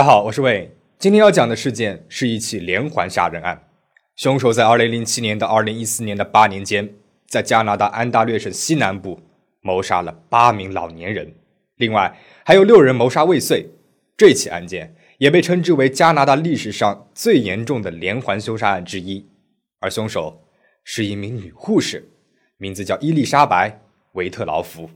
[0.00, 0.74] 大家好，我是魏。
[0.98, 3.64] 今天要讲的事件是一起连环杀人案，
[4.16, 6.94] 凶手在2007年到2014年的八年间，
[7.26, 9.20] 在加拿大安大略省西南部
[9.60, 11.34] 谋杀了八名老年人，
[11.76, 13.66] 另外还有六人谋杀未遂。
[14.16, 19.28] 这起案件也被称之为加拿大历史上最严重的连环凶杀案之一，
[19.80, 20.46] 而凶手
[20.82, 22.08] 是一名女护士，
[22.56, 23.68] 名字叫伊丽莎白·
[24.12, 24.88] 维特劳夫。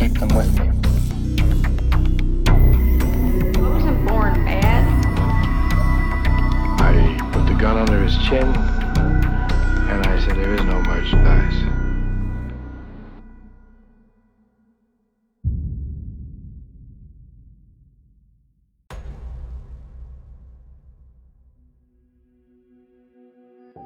[0.00, 0.66] Keep them with me.
[2.48, 4.82] I wasn't born bad.
[6.80, 8.46] I put the gun under his chin
[9.90, 11.66] and I said, There is no merchandise.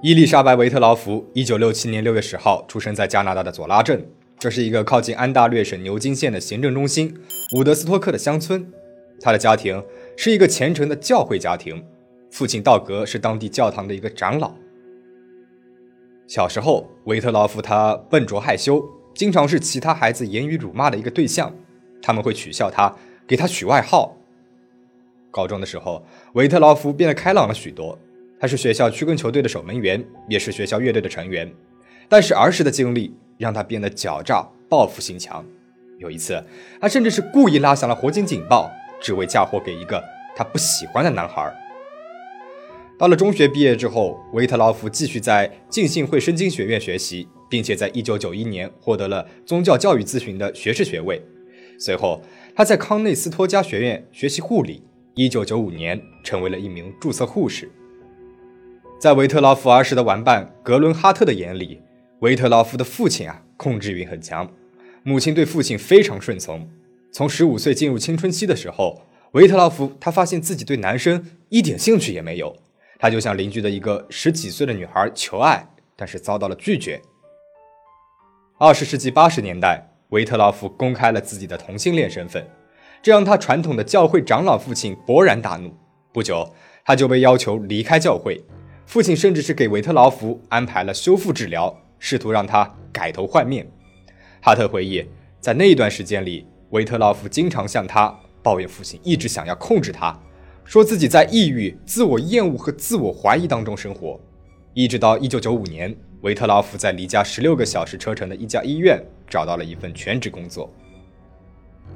[0.00, 4.06] 伊丽莎白·维特劳夫，一九六七年六月十号出生在加拿大的佐拉镇。
[4.44, 7.16] 这是一个靠近安大略省牛津县的行政中心
[7.56, 8.70] 伍德斯托克的乡村。
[9.18, 9.82] 他的家庭
[10.18, 11.82] 是一个虔诚的教会家庭，
[12.30, 14.52] 父亲道格是当地教堂的一个长老。
[16.26, 21.50] 小时候，维特劳夫他笨拙害羞，经常是其他孩子言语辱骂的一个对象，
[22.02, 22.94] 他们会取笑他，
[23.26, 24.14] 给他取外号。
[25.30, 27.98] 高中的时候，维特劳夫变得开朗了许多，
[28.38, 31.50] 他是学校曲棍球队的守门员，也是学校乐队的成员。
[32.10, 33.14] 但是儿时的经历。
[33.44, 35.44] 让他变得狡诈、报复心强。
[35.98, 36.42] 有一次，
[36.80, 40.02] 他甚至是故意拉响了火警警报，只为嫁祸给一个
[40.34, 41.54] 他不喜欢的男孩。
[42.98, 51.22] 到了中学毕业之后，维特劳夫继续在浸信会圣经学院学习，并且在1991年获得了宗教教育咨询的学士学位。
[51.78, 52.22] 随后，
[52.56, 54.82] 他在康内斯托加学院学习护理
[55.16, 57.70] ，1995年成为了一名注册护士。
[58.98, 61.82] 在维特劳夫儿时的玩伴格伦哈特的眼里，
[62.24, 64.50] 维特劳夫的父亲啊，控制欲很强，
[65.02, 66.66] 母亲对父亲非常顺从。
[67.12, 69.02] 从十五岁进入青春期的时候，
[69.32, 72.56] 维特劳夫他发现自己对男生一点兴趣也没有，
[72.98, 76.98] 他就向邻居的一个十几岁的女孩求爱，但是遭到了拒绝。
[78.56, 82.42] 二十世纪八十年代，维特劳夫公开了自己的同性恋身份，
[83.02, 85.70] 这让他传统的教会长老父亲勃然大怒。
[86.10, 86.54] 不久，
[86.86, 88.42] 他就被要求离开教会，
[88.86, 91.82] 父亲甚至是给维特劳夫安排了修复治疗。
[92.06, 93.66] 试图让他改头换面。
[94.42, 95.02] 哈特回忆，
[95.40, 100.14] 在那段时间里，维特劳夫经常向他抱怨父亲一直想要控制他，
[100.66, 104.20] 说自己在抑郁、自我厌恶和自我怀疑当中生活。
[104.74, 110.70] 一直到1995年，维特劳夫在离家16个小时车程的一家医院找到了一份全职工作。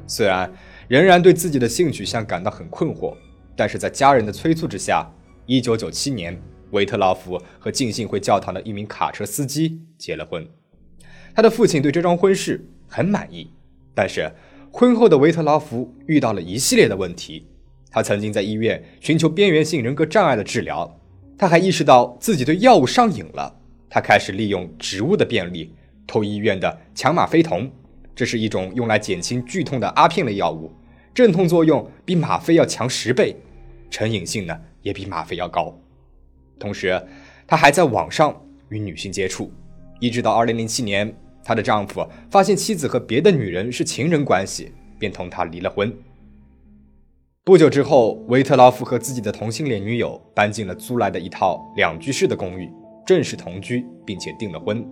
[0.06, 0.50] 虽然
[0.88, 3.14] 仍然对自己的性取向感到很困惑，
[3.54, 5.06] 但是在家人的催促之下
[5.48, 6.40] ，1997年。
[6.70, 10.46] 维特劳夫和浸信会教堂的一名卡车司机结了婚，
[11.34, 13.50] 他的父亲对这桩婚事很满意。
[13.94, 14.30] 但是
[14.70, 17.46] 婚后的维特劳夫遇到了一系列的问题。
[17.90, 21.00] 他曾经在医院寻求边缘性人格障碍的治疗，
[21.38, 23.56] 他还意识到自己对药物上瘾了。
[23.88, 25.74] 他开始利用植物的便利
[26.06, 27.70] 偷医院的强吗啡酮，
[28.14, 30.70] 这是一种用来减轻剧痛的阿片类药物，
[31.14, 33.34] 镇痛作用比吗啡要强十倍，
[33.90, 35.74] 成瘾性呢也比吗啡要高。
[36.58, 37.00] 同时，
[37.46, 38.34] 她还在网上
[38.68, 39.50] 与女性接触，
[40.00, 45.92] 一直到2007年，她的丈夫发现妻子和别的女人是情人关系，便同她离了婚。
[47.44, 52.70] 不久之后，维特劳夫和自己的同性恋女友搬进了租来的一套两居室的公寓，
[53.06, 54.86] 正式同居，并且订了婚。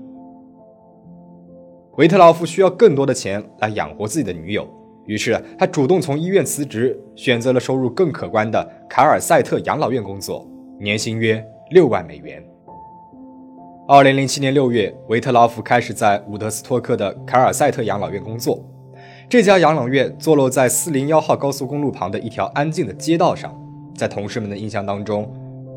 [1.99, 4.67] 维特劳夫需要更多的钱来养活自己的女友，
[5.07, 10.49] 于是他主动从医院辞职，选择了收入更可观的凯尔塞特养老院工作，
[10.81, 11.47] 年薪约。
[11.71, 12.41] 六万美元。
[13.89, 18.65] 二零零七年六月，维特劳夫开始在伍德斯托克的凯尔塞特养老院工作。
[19.29, 23.53] 这家养老院坐落在四零幺号高速公路旁的一条安静的街道上。
[23.97, 25.29] 在同事们的印象当中，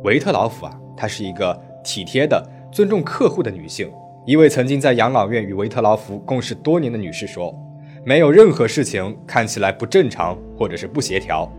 [0.03, 3.91] 维特劳夫啊，她是一个体贴的、尊重客户的女性。
[4.27, 7.51] 一位曾经在养老院与维特劳夫共事多年的女士说
[8.05, 11.51] ：“没有任何事情看起来不正常或者是不协调。”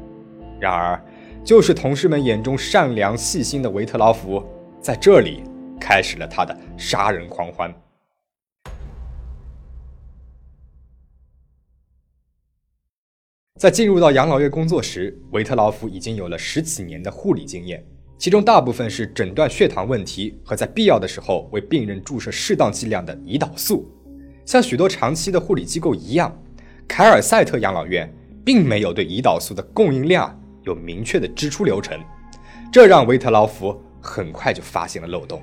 [0.60, 1.02] 然而。
[1.42, 4.44] 就是同事们眼中善良细心的维特劳夫，
[4.80, 5.42] 在这里
[5.80, 7.74] 开始了他的杀人狂欢。
[13.58, 17.84] 在进入到养老院工作时，维特劳夫已经有了十几年的护理经验，
[18.16, 23.90] 其中大部分是诊断血糖问题和在必要的时候为病人注射适当剂量的胰岛素。
[24.46, 26.34] 像许多长期的护理机构一样，
[26.86, 28.10] 凯尔塞特养老院
[28.44, 30.39] 并没有对胰岛素的供应量。
[30.70, 31.98] 有明确的支出流程，
[32.72, 35.42] 这让维特劳夫很快就发现了漏洞。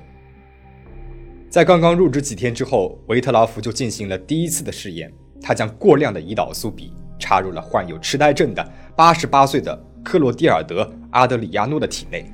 [1.50, 5.12] 在刚刚入职几天之后，维特劳夫就进行了第一次的试验。
[5.40, 10.82] 他将过量的胰岛素笔插入了患有痴呆症的八十八岁的克洛蒂尔德·
[11.12, 12.26] 阿德里亚诺的体内。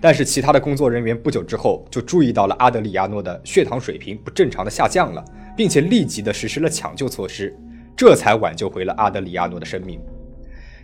[0.00, 5.22] 但是，其他的工作人员不久之后就注意到了阿德里亚诺的血糖水平不正常的下降了，
[5.56, 7.54] 并且立即的实施了抢救措施，
[7.94, 10.00] 这才挽救回了阿德里亚诺的生命。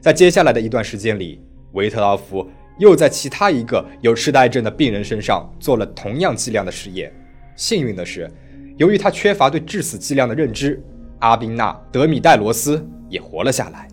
[0.01, 1.43] 在接下来的一段时间里，
[1.73, 2.49] 维特劳夫
[2.79, 7.13] 又在其他一个有痴呆症的病人身上做了同样剂量的实验。
[7.57, 8.31] 幸运的是，
[8.77, 10.83] 由于他缺乏对致死剂量的认知，
[11.19, 13.89] 阿宾纳·德米戴罗斯也活了下来。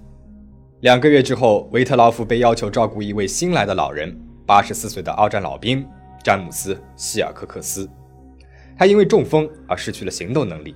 [0.82, 4.18] 两个月之后，维特劳夫被要求照顾一位新来的老人。
[4.46, 5.86] 八十四岁的二战老兵
[6.24, 7.88] 詹姆斯·希尔科克斯，
[8.76, 10.76] 他因为中风而失去了行动能力。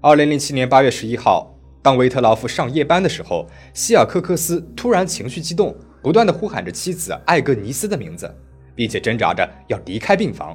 [0.00, 8.30] 二零零七年八月十一号，当维特劳夫上夜班的时候，希尔科克斯突然情绪激动，不断的呼喊着妻子艾格尼斯的名字，
[8.74, 10.54] 并且挣扎着要离开病房，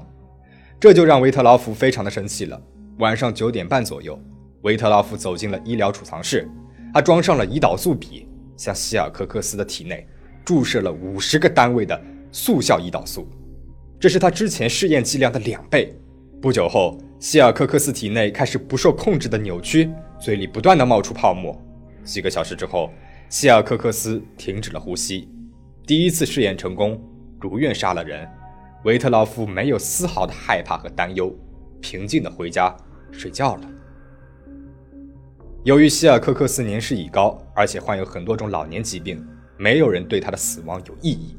[0.79, 2.61] 这就让维特劳夫非常的生气了。
[2.99, 4.17] 晚上九点半左右，
[4.61, 6.47] 维特劳夫走进了医疗储藏室，
[6.93, 10.07] 他装上了胰岛素笔，向希尔科克斯的体内。
[10.45, 11.99] 注射了五十个单位的
[12.31, 13.27] 速效胰岛素，
[13.99, 15.95] 这是他之前试验剂量的两倍。
[16.39, 21.59] 不久后，希尔科克斯体内开始不受控制的扭曲，嘴里不断的冒出泡沫。
[22.03, 22.91] 几个小时之后，
[23.29, 25.27] 希尔科克斯停止了呼吸。
[25.89, 27.01] 第一次试验成功，
[27.41, 28.29] 如愿杀了人。
[28.83, 31.35] 维特劳夫没有丝毫的害怕和担忧，
[31.81, 32.71] 平静的回家
[33.11, 33.61] 睡觉了。
[35.63, 39.27] 由于希尔科克斯年事已高，而且患有很多种老年疾病。
[39.57, 41.35] 没有人对他的死亡有异议，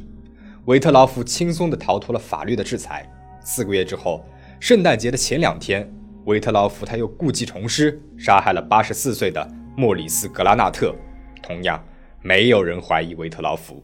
[0.64, 3.08] 维特劳夫轻松地逃脱了法律的制裁。
[3.44, 4.26] 四个月之后，
[4.58, 5.88] 圣诞节的前两天，
[6.24, 10.92] 维特劳夫他又故技重施，杀害了八十四岁的莫里斯·格拉纳特。
[11.40, 11.80] 同样，
[12.20, 13.80] 没有人怀疑维特劳夫。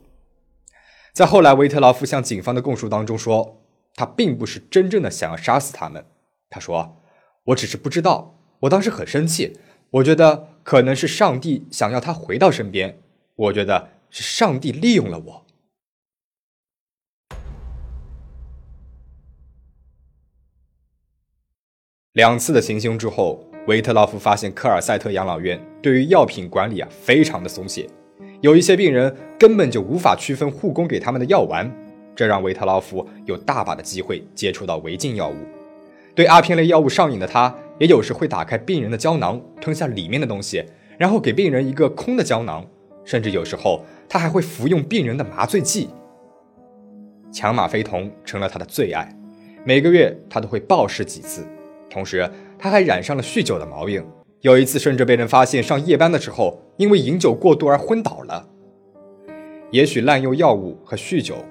[1.17, 3.63] 在后来，维特劳夫向警方的供述当中说，
[3.95, 6.05] 他并不是真正的想要杀死他们。
[6.51, 7.01] 他说
[7.45, 9.59] ：“我只是不知道，我当时很生气，
[9.93, 13.01] 我觉得可能是上帝想要他回到身边。
[13.35, 15.47] 我觉得。”是上帝利用了我。
[22.13, 27.91] 两次的行凶之后，维特劳夫发现科尔塞特养老院对于药品管理啊非常的松懈，
[28.41, 31.71] 有一些病人根本就无法区分护工给他们的药丸，
[32.15, 35.37] 这让维特劳夫有大把的机会接触到违禁药物。
[36.15, 40.65] 对阿片类药物上瘾的他，也有时会打开病人的胶囊，吞下里面的东西，
[40.99, 42.65] 然后给病人一个空的胶囊，
[43.05, 43.85] 甚至有时候。
[44.09, 45.89] 他还会服用病人的麻醉剂，
[47.33, 49.13] 强吗啡酮成了他的最爱。
[49.65, 51.45] 每个月他都会暴食几次，
[51.91, 54.07] 同时他还染上了酗酒的毛病。
[54.47, 58.49] 有一次甚至被人发现上夜班的时候，因为饮酒过度而昏倒了。
[59.73, 61.45] 也许滥用药物和酗酒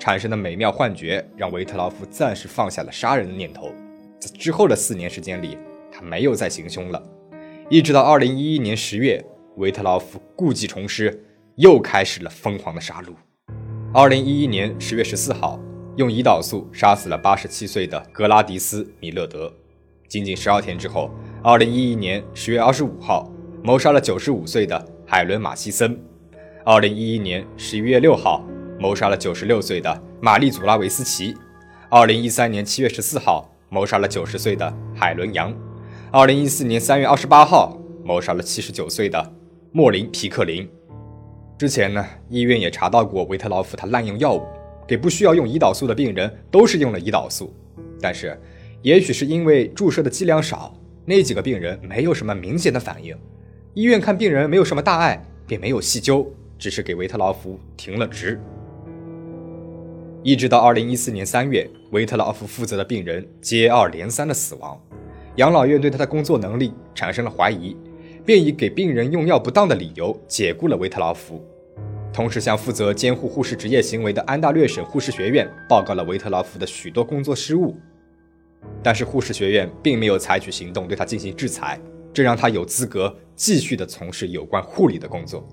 [0.00, 3.70] 产生的美妙幻觉，让维特劳夫暂时放下了杀人的念头。
[4.18, 5.56] 在之后的四年时间里，
[5.92, 7.00] 他没有再行凶了。
[7.68, 9.24] 一直到二零一一年十月，
[9.58, 11.24] 维特劳夫故技重施。
[11.54, 13.12] 又开始了疯狂的杀戮。
[13.94, 15.60] 二零一一年十月十四号，
[15.94, 19.52] 用胰岛素杀死了八十七岁的格拉迪斯·米勒德。
[20.08, 21.10] 仅仅十二天之后，
[21.42, 23.32] 二零一一年十月二十五号，
[23.62, 25.98] 谋杀了九十五岁的海伦·马西森。
[26.66, 28.44] 二零一一年十一月六号，
[28.78, 31.34] 谋杀了九十六岁的玛丽·祖拉维斯奇。
[31.88, 35.50] 二零一三年七月十四号，谋杀了九十岁的海伦·杨。
[36.10, 39.32] 二零一四年三月二十八号，谋杀了七十九岁的
[39.72, 40.68] 莫林·皮克林。
[41.56, 44.42] 之前呢，医院也查到过维特劳夫他滥用药物，
[44.86, 47.50] 给不需要用胰岛素的病人都是用了胰岛素。
[47.98, 48.38] 但是，
[48.82, 53.16] 也许是因为注射的剂量少，那几个病人没有什么明显的反应。
[53.74, 58.40] 医院看病人没有什么大碍，便没有细究，只是给维特劳夫停了职。
[60.22, 64.78] 一直到二零一四年三月，维特劳夫负责的病人接二连三的死亡，
[65.36, 67.76] 养老院对他的工作能力产生了怀疑。
[68.22, 71.42] 便以给病人用药不当的理由解雇了维特劳夫，
[72.12, 77.74] 同时向负责监护护士职业行为的安大略省护士学院报告了维特劳夫的许多工作失误。
[78.82, 81.78] 但是护士学院并没有采取行动对他进行制裁，
[82.12, 85.46] 这让他有资格继续的从事有关护理的工作。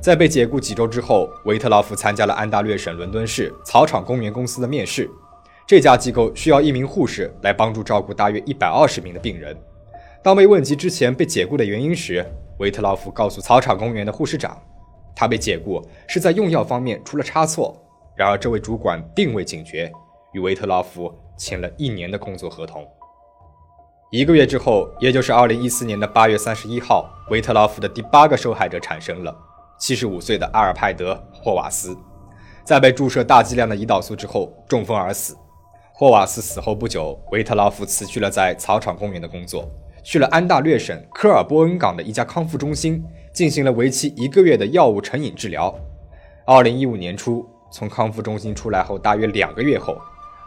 [0.00, 5.08] 在被解雇几周之后，维特劳夫参加了安大略省伦敦市草场公园公司的面试，
[5.66, 9.56] 这家机构需要一名护士来帮助照顾大约一百二十名的病人。
[10.22, 12.24] 当被问及之前被解雇的原因时，
[12.58, 14.60] 维特劳夫告诉草场公园的护士长，
[15.16, 17.80] 他被解雇是在用药方面出了差错。
[18.16, 19.90] 然而，这位主管并未警觉，
[20.34, 22.86] 与维特劳夫签了一年的工作合同。
[24.10, 29.34] 一个月之后，也就是二零一四年的八月三十一号，维特劳夫的第八个受害者产生了，
[29.78, 31.96] 七十五岁的阿尔派德·霍瓦斯，
[32.62, 35.36] 在被注射大剂量的胰岛素之后中风而死。
[35.92, 39.68] 霍瓦斯死后不久，维特劳夫辞去了在草场公园的工作。
[40.02, 45.74] 去了安大略省科尔波恩港的一家康复中心，进行了为期一个月的药物成瘾治疗。
[46.44, 49.96] 二零一五年初，从康复中心出来后，大约两个月后，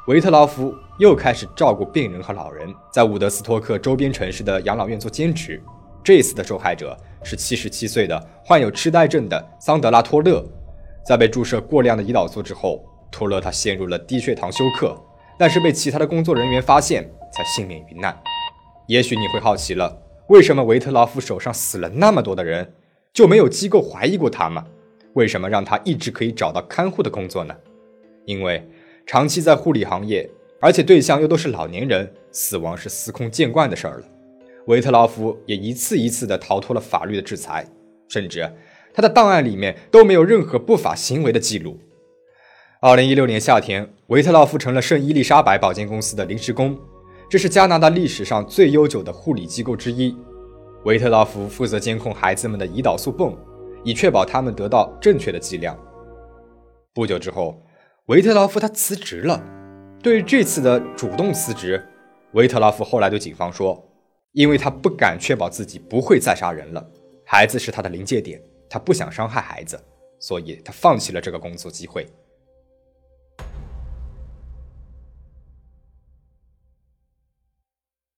[0.08, 5.62] 维特劳夫又开始照顾病人和老人，在伍德斯托克周边城市的养老院做兼职。
[6.02, 10.42] 这次的受害者是七十七岁的患有痴呆症的桑德拉·托勒。
[11.06, 14.98] 在被注射过量的胰岛素之后，托勒他陷入了低血糖休克，
[15.38, 18.18] 但是被其他的工作人员发现，才幸免于难。
[18.88, 22.74] 也许你会好奇了，为什么维特劳夫手上死了那么多的人，
[23.12, 24.64] 就没有机构怀疑过他吗？
[25.16, 27.54] 为什么让他一直可以找到看护的工作呢？
[28.24, 28.66] 因为
[29.08, 34.06] 长期在护理行业，而且对象又都是老年人，死亡是司空见惯的事儿了。
[34.66, 37.66] 维特劳夫也一次一次地逃脱了法律的制裁，
[38.10, 38.52] 甚至
[38.94, 41.80] 他的档案里面都没有任何不法行为的记录。
[42.82, 46.78] 二零一六年夏天，维特劳夫成了圣伊丽莎白保健公司的临时工。
[47.30, 50.14] 这是加拿大历史上最悠久的护理机构之一。
[50.84, 53.34] 维特劳夫负责监控孩子们的胰岛素泵，
[53.86, 55.80] 以确保他们得到正确的剂量。
[56.94, 57.62] 不久之后，
[58.08, 59.44] 维特劳夫他辞职了。
[60.02, 61.86] 对于这次的主动辞职，
[62.32, 63.86] 维特劳夫后来对警方说
[64.32, 66.90] ：“因为他不敢确保自己不会再杀人了，
[67.26, 69.78] 孩子是他的临界点，他不想伤害孩子，
[70.20, 72.08] 所以他放弃了这个工作机会。”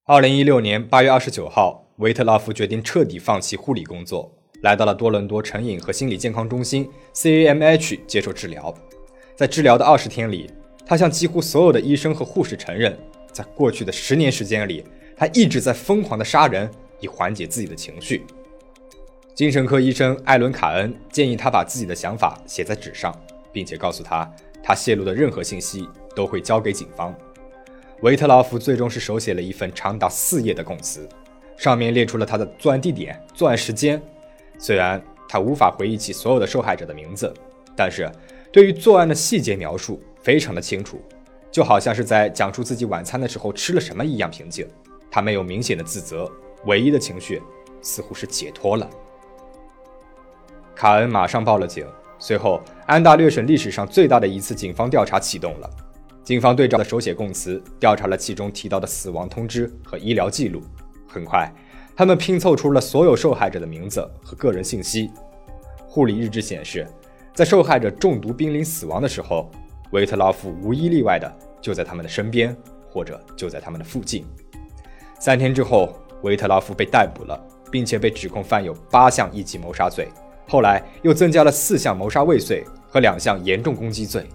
[0.06, 4.32] 二零一六年八月二十九号，维特拉夫决定彻底放弃护理工作，
[4.62, 8.72] 来到了多伦多成瘾和心理健康中心 （CAMH） 接受治疗。
[9.40, 10.52] 在治疗的二十天里，
[10.86, 13.00] 他向几乎所有的医生和护士承认，
[13.32, 14.84] 在过去的十年时间里，
[15.16, 16.70] 他一直在疯狂的杀人，
[17.00, 18.26] 以缓解自己的情绪。
[19.34, 23.18] 精神科医生艾伦·卡恩建议他把自己的想法写在纸上，
[23.54, 24.30] 并且告诉他，
[24.62, 27.16] 他泄露的任何信息都会交给警方。
[28.02, 31.08] 维特劳夫最终是手写了一份长达四页的供词，
[31.56, 34.02] 上面列出了他的作案地点、作案时间。
[34.58, 37.34] 虽然他无法回忆起所有的受害者的名字，
[37.74, 38.12] 但是
[38.52, 41.00] 对于作案的细节描述非常的清楚，
[41.52, 44.68] 就好像是在讲述自己晚餐的时候吃了什么一样平静。
[45.12, 46.30] 他没有明显的自责，
[46.66, 47.42] 唯一的情绪
[47.82, 48.90] 似乎是解脱了。
[50.76, 51.86] 卡恩马上报了警，
[52.18, 55.70] 随后安大略省历史上最大的一次警方调查启动了。
[56.24, 60.62] 警方对照的手写供词，调查了其中提到的死亡通知和医疗记录。
[61.08, 61.52] 很快，
[61.96, 65.10] 他们拼凑出了所有受害者的名字和个人信息。
[65.88, 66.88] 护理日志显示，
[67.34, 69.50] 在受害者中毒濒临死亡的时候，
[69.92, 72.56] 维特劳夫无一例外的就在他们的身边，
[72.90, 74.26] 或者就在他们的附近。
[75.20, 80.10] 三天之后，维特劳夫被逮捕了，并且被指控犯有八项一级谋杀罪，
[80.48, 84.28] 后来又增加了四项谋杀未遂和两项严重攻击罪。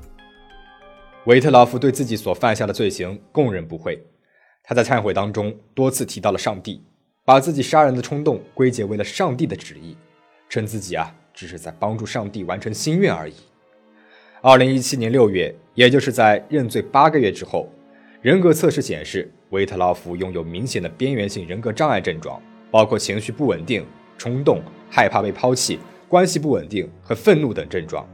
[1.27, 4.03] 维特劳夫对自己所犯下的罪行供认不讳，
[4.63, 6.83] 他在忏悔当中多次提到了上帝，
[7.25, 9.97] 把自己杀人的冲动归结为了上帝的旨意，
[10.49, 13.35] 称自己啊只是在帮助上帝完成心愿而已。
[14.41, 17.69] 二零一七年六月，也就是在认罪八个月之后，
[18.23, 23.85] 人格测试显示维特劳夫拥有明显的边缘性人格障碍症状，包括情绪不稳定、
[24.17, 28.09] 冲动、害怕被抛弃、关系不稳定和愤怒等症状。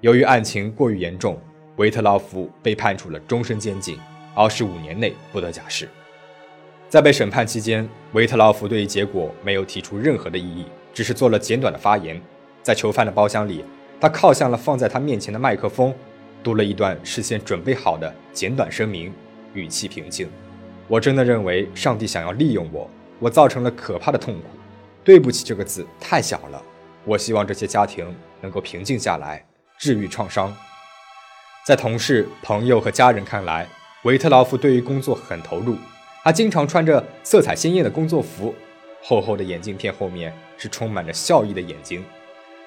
[0.00, 1.38] 由于案情过于严重。
[1.76, 3.98] 维特劳夫被判处了终身监禁，
[4.34, 5.86] 二十五年内不得假释。
[6.88, 12.18] 在被审判期间，维特劳夫对于结果没有提出任何的异议，只是做了简短的发言。
[12.66, 13.64] 在囚犯的包厢里，
[14.00, 15.94] 他靠向了放在他面前的麦克风，
[16.42, 19.14] 读了一段事先准备好的简短声明，
[19.54, 20.28] 语气平静
[20.88, 24.42] ：“我真的认为上帝想要利用我，我造成了可怕的痛苦。
[25.04, 26.60] 对不起这个字太小了。
[27.04, 29.46] 我希望这些家庭能够平静下来，
[29.78, 30.52] 治愈创伤。”
[31.64, 33.68] 在同事、朋友和家人看来，
[34.02, 35.76] 维特劳夫对于工作很投入。
[36.24, 38.52] 他经常穿着色彩鲜艳的工作服，
[39.00, 42.04] 厚厚的眼镜片后面是充满着笑意的眼睛，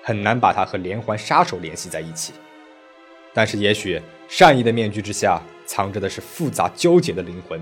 [0.09, 2.33] 很难把他和连环杀手联系在一起。
[3.31, 7.61] 但是，也许善意的面具之下藏着的是复杂纠结的灵魂。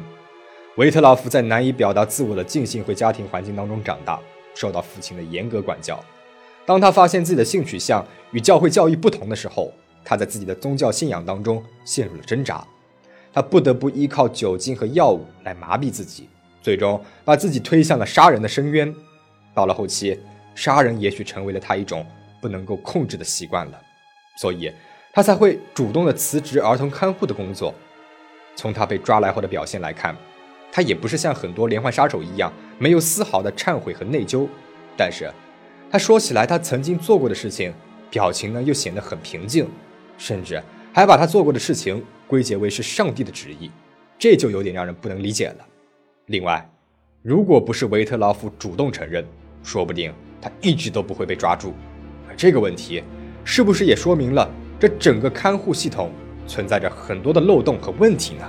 [0.78, 4.18] 维特劳夫在难以表达自我的浸信会家庭环境当中长大，
[4.56, 6.02] 受到父亲的严格管教。
[6.66, 9.74] 当他发现自己的性取向与教会教育不同的时候，
[10.06, 12.66] 他在自己的宗教信仰当中陷入了挣扎，
[13.34, 16.30] 他不得不依靠酒精和药物来麻痹自己，
[16.62, 18.96] 最终把自己推向了杀人的深渊。
[19.54, 20.18] 到了后期，
[20.56, 22.06] 杀人也许成为了他一种
[22.42, 23.82] 不能够控制的习惯了，
[24.38, 24.72] 所以
[25.14, 27.74] 他才会主动的辞职儿童看护的工作。
[28.56, 30.16] 从他被抓来后的表现来看，
[30.72, 34.48] 他也不是像很多连环杀手一样没有丝毫的忏悔和内疚，
[34.96, 35.32] 但是
[35.92, 37.74] 他说起来他曾经做过的事情，
[38.10, 39.68] 表情呢又显得很平静。
[40.18, 40.60] 甚至
[40.92, 43.70] 还把他做过的事情归结为是上帝的旨意，
[44.18, 45.66] 这就有点让人不能理解了。
[46.26, 46.68] 另外，
[47.22, 49.24] 如果不是维特劳夫主动承认，
[49.62, 51.72] 说不定他一直都不会被抓住。
[52.38, 53.04] 这个问题，
[53.44, 54.48] 是不是也说明了
[54.80, 56.12] 这整个看护系统
[56.46, 58.46] 存在着很多的漏洞和问题呢？